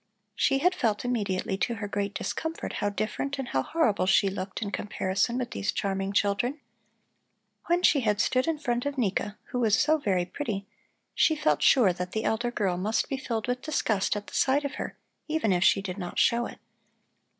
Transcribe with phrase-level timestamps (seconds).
[0.33, 4.59] She had felt immediately to her great discomfort how different and how horrible she looked
[4.63, 6.59] in comparison with these charming children.
[7.67, 10.65] When she had stood in front of Nika, who was so very pretty,
[11.13, 14.65] she felt sure that the elder girl must be filled with disgust at the sight
[14.65, 16.57] of her, even if she did not show it.